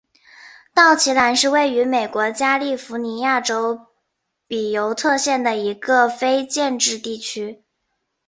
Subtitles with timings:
[0.73, 3.85] 道奇兰是位于美国加利福尼亚州
[4.47, 7.63] 比尤特县的一个非建制地区。